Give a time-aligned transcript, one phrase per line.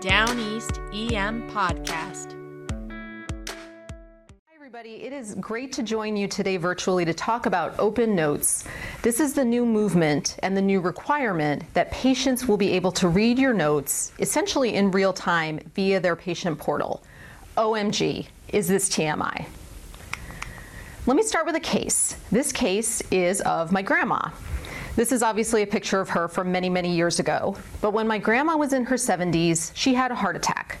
[0.00, 2.32] Down East EM Podcast.
[2.90, 5.02] Hi, everybody.
[5.02, 8.64] It is great to join you today virtually to talk about open notes.
[9.02, 13.08] This is the new movement and the new requirement that patients will be able to
[13.08, 17.02] read your notes essentially in real time via their patient portal.
[17.58, 19.44] OMG, is this TMI?
[21.04, 22.16] Let me start with a case.
[22.32, 24.30] This case is of my grandma.
[24.96, 27.56] This is obviously a picture of her from many, many years ago.
[27.80, 30.78] But when my grandma was in her 70s, she had a heart attack.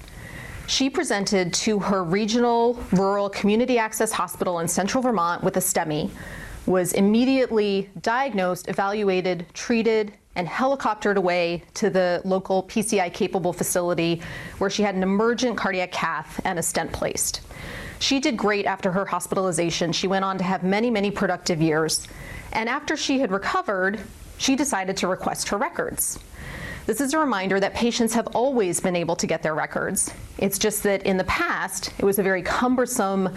[0.66, 6.10] She presented to her regional rural community access hospital in central Vermont with a STEMI,
[6.66, 14.22] was immediately diagnosed, evaluated, treated, and helicoptered away to the local PCI capable facility
[14.58, 17.40] where she had an emergent cardiac cath and a stent placed.
[17.98, 19.92] She did great after her hospitalization.
[19.92, 22.06] She went on to have many, many productive years.
[22.52, 24.00] And after she had recovered,
[24.38, 26.18] she decided to request her records.
[26.86, 30.12] This is a reminder that patients have always been able to get their records.
[30.38, 33.28] It's just that in the past, it was a very cumbersome,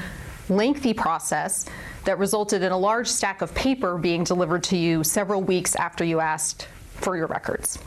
[0.49, 1.65] lengthy process
[2.05, 6.03] that resulted in a large stack of paper being delivered to you several weeks after
[6.03, 7.77] you asked for your records.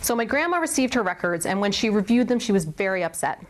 [0.00, 3.44] So my grandma received her records, and when she reviewed them, she was very upset.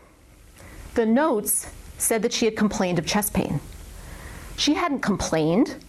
[0.95, 3.59] The notes said that she had complained of chest pain.
[4.57, 5.83] She hadn't complained.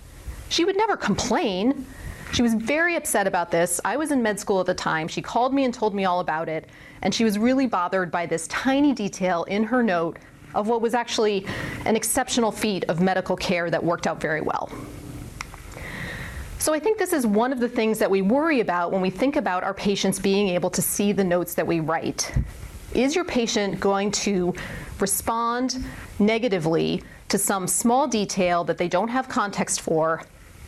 [0.48, 1.86] She would never complain.
[2.32, 3.80] She was very upset about this.
[3.84, 5.08] I was in med school at the time.
[5.08, 6.68] She called me and told me all about it,
[7.02, 10.18] and she was really bothered by this tiny detail in her note
[10.54, 11.46] of what was actually
[11.84, 14.70] an exceptional feat of medical care that worked out very well.
[16.58, 19.10] So I think this is one of the things that we worry about when we
[19.10, 22.32] think about our patients being able to see the notes that we write.
[22.94, 24.54] Is your patient going to
[24.98, 25.84] respond
[26.18, 30.22] negatively to some small detail that they don't have context for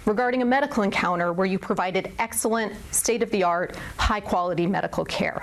[0.09, 5.05] regarding a medical encounter where you provided excellent, state of the art, high quality medical
[5.05, 5.43] care.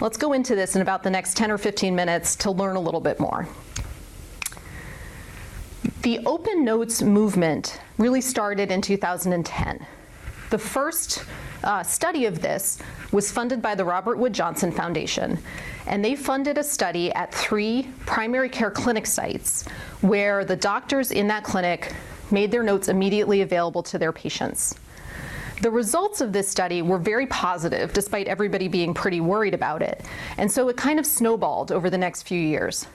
[0.00, 2.80] Let's go into this in about the next 10 or 15 minutes to learn a
[2.80, 3.48] little bit more.
[6.02, 9.86] The open notes movement really started in 2010.
[10.50, 11.24] The first
[11.62, 12.78] uh, study of this
[13.12, 15.38] was funded by the Robert Wood Johnson Foundation,
[15.86, 19.64] and they funded a study at three primary care clinic sites
[20.00, 21.94] where the doctors in that clinic
[22.32, 24.74] made their notes immediately available to their patients.
[25.62, 30.02] The results of this study were very positive, despite everybody being pretty worried about it.
[30.38, 32.86] And so it kind of snowballed over the next few years.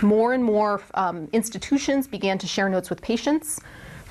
[0.00, 3.60] More and more um, institutions began to share notes with patients,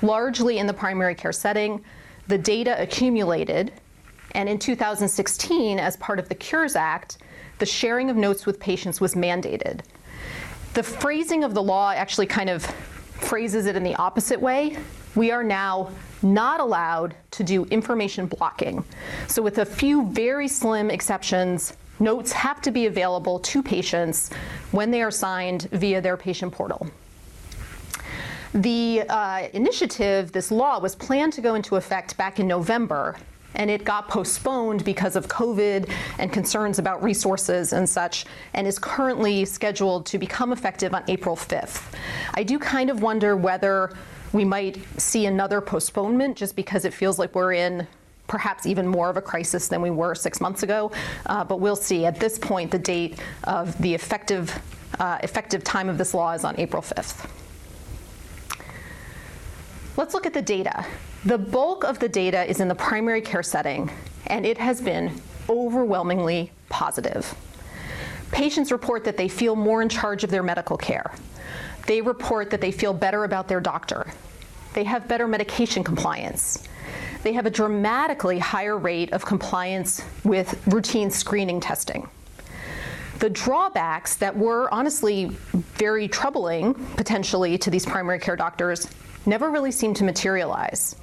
[0.00, 1.84] largely in the primary care setting.
[2.28, 3.72] The data accumulated,
[4.34, 7.18] and in 2016, as part of the Cures Act,
[7.58, 9.80] the sharing of notes with patients was mandated.
[10.72, 12.64] The phrasing of the law actually kind of
[13.22, 14.76] phrases it in the opposite way.
[15.14, 15.90] We are now
[16.22, 18.84] not allowed to do information blocking.
[19.26, 24.30] So, with a few very slim exceptions, notes have to be available to patients
[24.70, 26.86] when they are signed via their patient portal.
[28.54, 33.16] The uh, initiative, this law, was planned to go into effect back in November,
[33.54, 38.24] and it got postponed because of COVID and concerns about resources and such,
[38.54, 41.94] and is currently scheduled to become effective on April 5th.
[42.34, 43.92] I do kind of wonder whether
[44.32, 47.86] we might see another postponement just because it feels like we're in
[48.28, 50.90] perhaps even more of a crisis than we were six months ago.
[51.26, 52.06] Uh, but we'll see.
[52.06, 54.58] At this point, the date of the effective,
[54.98, 57.28] uh, effective time of this law is on April 5th.
[59.94, 60.86] Let's look at the data.
[61.26, 63.90] The bulk of the data is in the primary care setting,
[64.26, 65.12] and it has been
[65.50, 67.34] overwhelmingly positive.
[68.30, 71.12] Patients report that they feel more in charge of their medical care.
[71.86, 74.06] They report that they feel better about their doctor.
[74.72, 76.66] They have better medication compliance.
[77.22, 82.08] They have a dramatically higher rate of compliance with routine screening testing.
[83.22, 88.88] The drawbacks that were honestly very troubling potentially to these primary care doctors
[89.26, 90.96] never really seemed to materialize.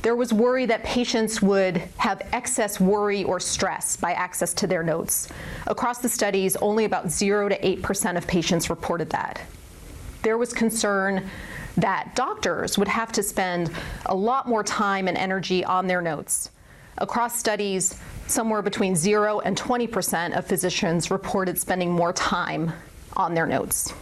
[0.00, 4.82] There was worry that patients would have excess worry or stress by access to their
[4.82, 5.28] notes.
[5.66, 9.42] Across the studies, only about 0 to 8% of patients reported that.
[10.22, 11.28] There was concern
[11.76, 13.70] that doctors would have to spend
[14.06, 16.48] a lot more time and energy on their notes.
[16.96, 22.72] Across studies, somewhere between 0 and 20% of physicians reported spending more time
[23.14, 23.92] on their notes.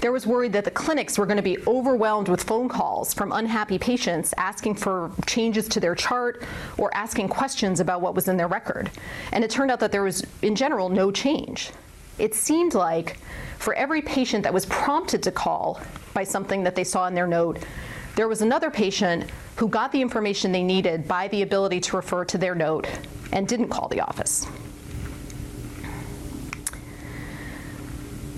[0.00, 3.32] There was worry that the clinics were going to be overwhelmed with phone calls from
[3.32, 6.44] unhappy patients asking for changes to their chart
[6.76, 8.90] or asking questions about what was in their record.
[9.32, 11.70] And it turned out that there was, in general, no change.
[12.18, 13.18] It seemed like
[13.58, 15.80] for every patient that was prompted to call
[16.12, 17.64] by something that they saw in their note,
[18.16, 22.24] there was another patient who got the information they needed by the ability to refer
[22.26, 22.86] to their note
[23.32, 24.46] and didn't call the office.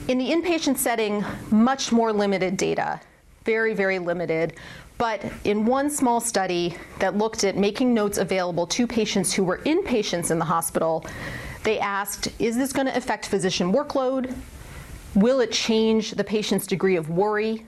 [0.08, 2.98] In the inpatient setting, much more limited data,
[3.44, 4.54] very, very limited.
[4.96, 9.58] But in one small study that looked at making notes available to patients who were
[9.58, 11.06] inpatients in the hospital,
[11.62, 14.34] they asked Is this going to affect physician workload?
[15.14, 17.66] Will it change the patient's degree of worry?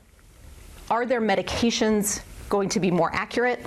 [0.91, 3.65] Are their medications going to be more accurate?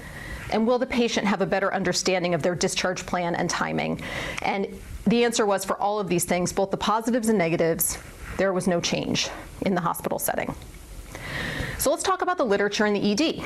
[0.51, 4.01] And will the patient have a better understanding of their discharge plan and timing?
[4.41, 4.67] And
[5.07, 7.97] the answer was for all of these things, both the positives and negatives,
[8.37, 9.29] there was no change
[9.61, 10.53] in the hospital setting.
[11.77, 13.43] So let's talk about the literature in the ED.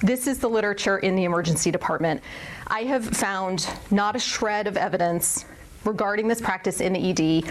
[0.00, 2.22] This is the literature in the emergency department.
[2.66, 5.44] I have found not a shred of evidence
[5.84, 7.44] regarding this practice in the ED,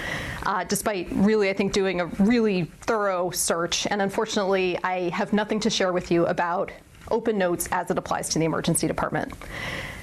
[0.46, 3.88] uh, despite really, I think, doing a really thorough search.
[3.88, 6.72] And unfortunately, I have nothing to share with you about
[7.12, 9.34] open notes as it applies to the emergency department.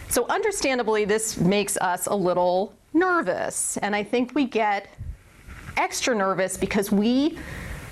[0.09, 3.77] So, understandably, this makes us a little nervous.
[3.79, 4.89] And I think we get
[5.77, 7.39] extra nervous because we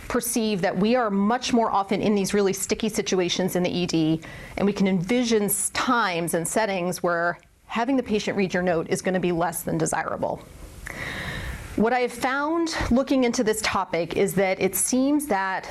[0.08, 4.24] perceive that we are much more often in these really sticky situations in the ED,
[4.56, 9.02] and we can envision times and settings where having the patient read your note is
[9.02, 10.40] going to be less than desirable.
[11.74, 15.68] What I have found looking into this topic is that it seems that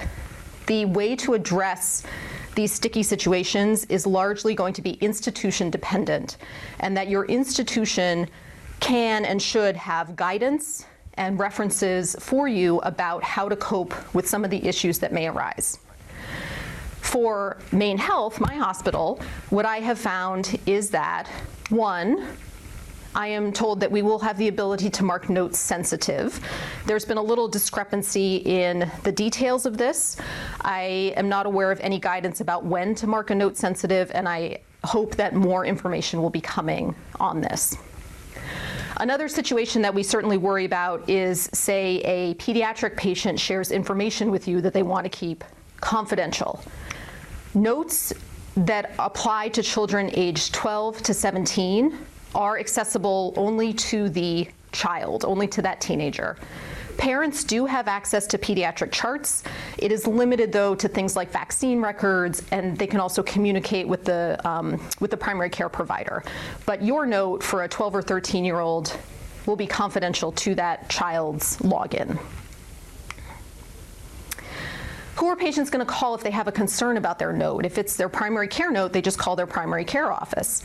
[0.68, 2.03] the way to address
[2.56, 6.38] these sticky situations is largely going to be institution dependent,
[6.80, 8.28] and that your institution
[8.80, 10.86] can and should have guidance
[11.16, 15.28] and references for you about how to cope with some of the issues that may
[15.28, 15.80] arise.
[17.02, 21.30] For Maine Health, my hospital, what I have found is that
[21.69, 22.28] one,
[23.15, 26.38] I am told that we will have the ability to mark notes sensitive.
[26.85, 30.17] There's been a little discrepancy in the details of this.
[30.62, 34.27] I am not aware of any guidance about when to mark a note sensitive, and
[34.27, 37.77] I hope that more information will be coming on this.
[38.97, 44.45] Another situation that we certainly worry about is, say, a pediatric patient shares information with
[44.45, 45.44] you that they want to keep
[45.79, 46.62] confidential.
[47.53, 48.12] Notes
[48.57, 51.97] that apply to children aged 12 to 17
[52.36, 56.38] are accessible only to the child, only to that teenager.
[56.98, 59.44] Parents do have access to pediatric charts.
[59.78, 64.06] It is limited, though, to things like vaccine records, and they can also communicate with
[64.06, 66.24] the um, with the primary care provider.
[66.66, 68.98] But your note for a 12 or 13 year old
[69.46, 72.18] will be confidential to that child's login.
[75.15, 77.65] Who are patients going to call if they have a concern about their note?
[77.65, 80.62] If it's their primary care note, they just call their primary care office.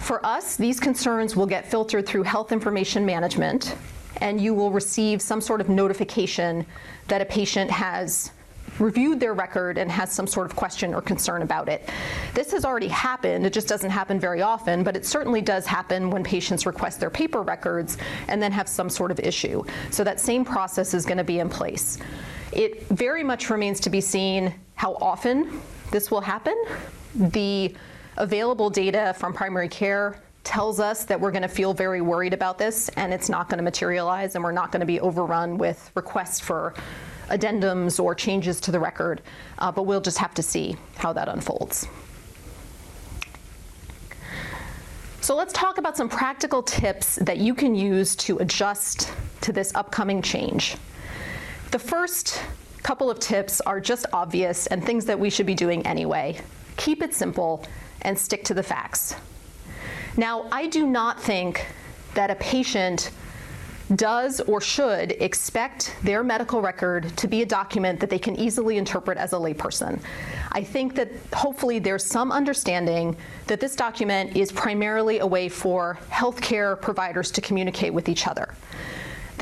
[0.00, 3.76] For us, these concerns will get filtered through health information management,
[4.20, 6.66] and you will receive some sort of notification
[7.06, 8.32] that a patient has
[8.80, 11.88] reviewed their record and has some sort of question or concern about it.
[12.34, 13.46] This has already happened.
[13.46, 17.10] It just doesn't happen very often, but it certainly does happen when patients request their
[17.10, 19.62] paper records and then have some sort of issue.
[19.90, 21.98] So that same process is going to be in place.
[22.52, 25.60] It very much remains to be seen how often
[25.90, 26.54] this will happen.
[27.14, 27.74] The
[28.16, 32.58] available data from primary care tells us that we're going to feel very worried about
[32.58, 35.90] this and it's not going to materialize and we're not going to be overrun with
[35.94, 36.74] requests for
[37.28, 39.22] addendums or changes to the record,
[39.58, 41.86] uh, but we'll just have to see how that unfolds.
[45.20, 49.72] So let's talk about some practical tips that you can use to adjust to this
[49.76, 50.76] upcoming change.
[51.72, 52.38] The first
[52.82, 56.38] couple of tips are just obvious and things that we should be doing anyway.
[56.76, 57.64] Keep it simple
[58.02, 59.16] and stick to the facts.
[60.18, 61.66] Now, I do not think
[62.12, 63.10] that a patient
[63.96, 68.76] does or should expect their medical record to be a document that they can easily
[68.76, 69.98] interpret as a layperson.
[70.52, 75.98] I think that hopefully there's some understanding that this document is primarily a way for
[76.10, 78.54] healthcare providers to communicate with each other.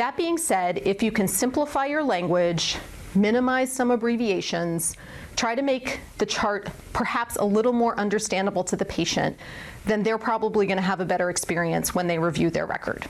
[0.01, 2.79] That being said, if you can simplify your language,
[3.15, 4.97] minimize some abbreviations,
[5.37, 9.37] try to make the chart perhaps a little more understandable to the patient,
[9.85, 13.09] then they're probably going to have a better experience when they review their record.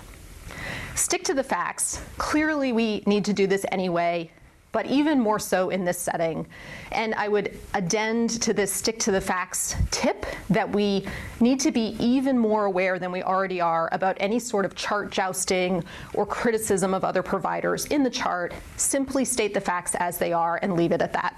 [0.96, 2.02] Stick to the facts.
[2.18, 4.28] Clearly, we need to do this anyway,
[4.72, 6.46] but even more so in this setting.
[6.92, 11.06] And I would addend to this stick to the facts tip that we
[11.40, 15.10] need to be even more aware than we already are about any sort of chart
[15.10, 15.82] jousting
[16.14, 18.54] or criticism of other providers in the chart.
[18.76, 21.34] Simply state the facts as they are and leave it at that.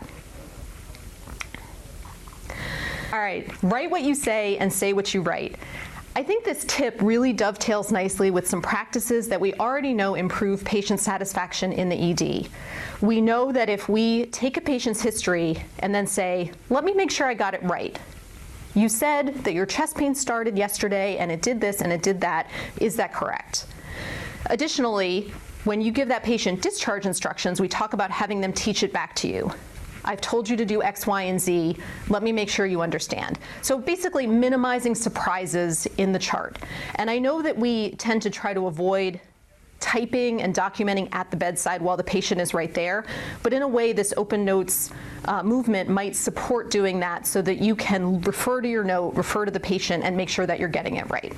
[3.13, 5.57] All right, write what you say and say what you write.
[6.15, 10.63] I think this tip really dovetails nicely with some practices that we already know improve
[10.63, 12.49] patient satisfaction in the ED.
[13.01, 17.11] We know that if we take a patient's history and then say, let me make
[17.11, 17.99] sure I got it right.
[18.75, 22.21] You said that your chest pain started yesterday and it did this and it did
[22.21, 22.51] that.
[22.79, 23.67] Is that correct?
[24.47, 25.33] Additionally,
[25.65, 29.15] When you give that patient discharge instructions, we talk about having them teach it back
[29.17, 29.53] to you.
[30.05, 31.77] I've told you to do X, Y, and Z.
[32.09, 33.39] Let me make sure you understand.
[33.61, 36.59] So basically, minimizing surprises in the chart.
[36.97, 39.21] And I know that we tend to try to avoid
[39.83, 43.05] typing and documenting at the bedside while the patient is right there.
[43.43, 44.91] But in a way, this open notes
[45.25, 49.45] uh, movement might support doing that so that you can refer to your note, refer
[49.45, 51.33] to the patient, and make sure that you're getting it right.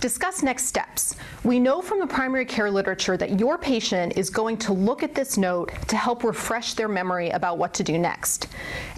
[0.00, 1.16] Discuss next steps.
[1.42, 5.12] We know from the primary care literature that your patient is going to look at
[5.12, 8.46] this note to help refresh their memory about what to do next.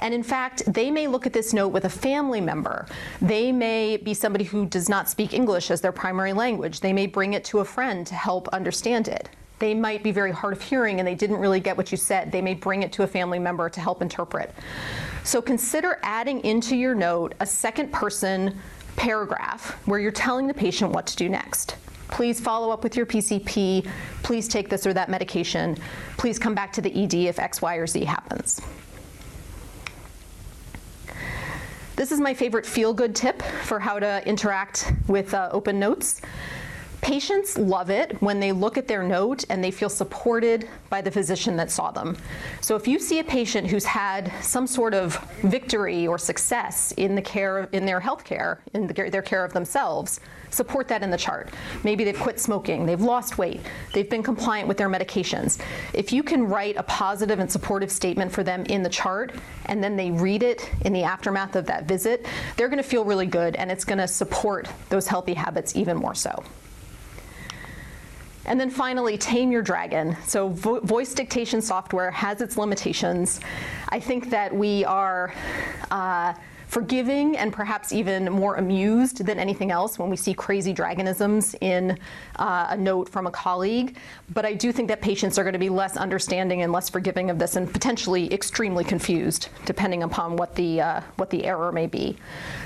[0.01, 2.85] And in fact, they may look at this note with a family member.
[3.23, 6.81] They may be somebody who does not speak English as their primary language.
[6.81, 9.31] They may bring it to a friend to help understand it.
[9.59, 12.31] They might be very hard of hearing and they didn't really get what you said.
[12.31, 14.55] They may bring it to a family member to help interpret.
[15.23, 18.59] So consider adding into your note a second person
[19.01, 21.77] paragraph where you're telling the patient what to do next.
[22.09, 23.89] Please follow up with your PCP.
[24.23, 25.75] Please take this or that medication.
[26.19, 28.61] Please come back to the ED if X, Y, or Z happens.
[31.97, 36.21] This is my favorite feel good tip for how to interact with uh, open notes.
[37.01, 41.11] Patients love it when they look at their note and they feel supported by the
[41.11, 42.17] physician that saw them.
[42.61, 47.15] So if you see a patient who's had some sort of victory or success in
[47.15, 51.11] the care in their health care, in the, their care of themselves, support that in
[51.11, 51.49] the chart.
[51.85, 53.61] Maybe they've quit smoking, they've lost weight,
[53.95, 55.59] they've been compliant with their medications.
[55.95, 59.33] If you can write a positive and supportive statement for them in the chart
[59.67, 62.27] and then they read it in the aftermath of that visit,
[62.57, 65.97] they're going to feel really good and it's going to support those healthy habits even
[65.97, 66.43] more so.
[68.51, 70.17] And then finally, tame your dragon.
[70.27, 73.39] So, vo- voice dictation software has its limitations.
[73.91, 75.33] I think that we are.
[75.89, 76.35] Uh,
[76.71, 81.99] forgiving and perhaps even more amused than anything else when we see crazy dragonisms in
[82.37, 83.97] uh, a note from a colleague.
[84.33, 87.29] But I do think that patients are going to be less understanding and less forgiving
[87.29, 91.89] of this and potentially extremely confused depending upon what the, uh, what the error may
[91.89, 92.17] be.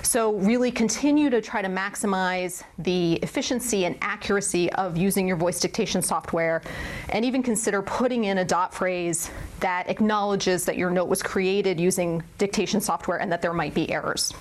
[0.03, 5.61] So really continue to try to maximize the efficiency and accuracy of using your voice
[5.61, 6.61] dictation software
[7.09, 9.31] and even consider putting in a dot phrase
[9.61, 13.94] that acknowledges that your note was created using dictation software and that there might be
[13.95, 14.33] errors.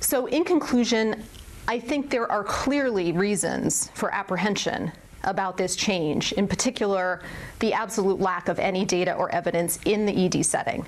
[0.00, 1.22] So, in conclusion,
[1.68, 4.90] I think there are clearly reasons for apprehension
[5.24, 7.22] about this change, in particular,
[7.60, 10.86] the absolute lack of any data or evidence in the ED setting.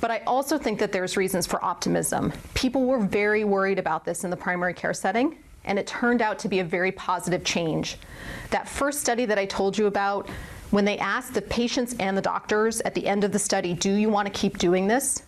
[0.00, 2.32] But I also think that there's reasons for optimism.
[2.54, 6.38] People were very worried about this in the primary care setting, and it turned out
[6.40, 7.98] to be a very positive change.
[8.50, 10.28] That first study that I told you about,
[10.70, 13.92] when they asked the patients and the doctors at the end of the study, Do
[13.92, 15.22] you want to keep doing this?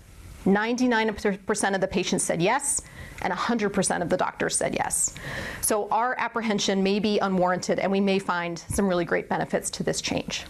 [0.45, 2.83] 99% of the patients said yes,
[3.23, 5.14] and 100% of the doctors said yes.
[5.61, 9.83] So our apprehension may be unwarranted, and we may find some really great benefits to
[9.83, 10.45] this change.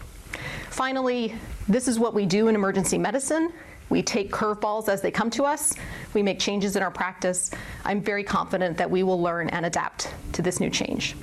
[0.69, 1.35] Finally,
[1.67, 3.51] this is what we do in emergency medicine.
[3.89, 5.73] We take curveballs as they come to us.
[6.13, 7.49] We make changes in our practice.
[7.83, 11.15] I'm very confident that we will learn and adapt to this new change.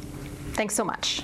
[0.55, 1.23] Thanks so much.